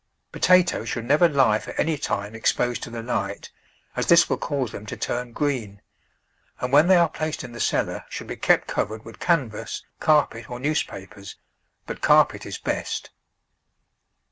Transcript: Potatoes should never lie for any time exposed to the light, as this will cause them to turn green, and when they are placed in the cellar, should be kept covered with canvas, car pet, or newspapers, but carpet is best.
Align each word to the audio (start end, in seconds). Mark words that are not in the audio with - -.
Potatoes 0.31 0.89
should 0.89 1.05
never 1.05 1.29
lie 1.29 1.59
for 1.59 1.73
any 1.73 1.95
time 1.95 2.33
exposed 2.33 2.81
to 2.81 2.89
the 2.89 3.03
light, 3.03 3.51
as 3.95 4.07
this 4.07 4.27
will 4.27 4.37
cause 4.39 4.71
them 4.71 4.83
to 4.87 4.97
turn 4.97 5.31
green, 5.31 5.79
and 6.59 6.73
when 6.73 6.87
they 6.87 6.95
are 6.95 7.07
placed 7.07 7.43
in 7.43 7.51
the 7.51 7.59
cellar, 7.59 8.03
should 8.09 8.25
be 8.25 8.35
kept 8.35 8.65
covered 8.67 9.05
with 9.05 9.19
canvas, 9.19 9.83
car 9.99 10.25
pet, 10.25 10.49
or 10.49 10.59
newspapers, 10.59 11.35
but 11.85 12.01
carpet 12.01 12.47
is 12.47 12.57
best. 12.57 13.11